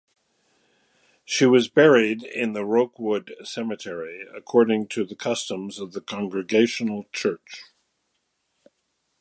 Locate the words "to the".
4.87-5.15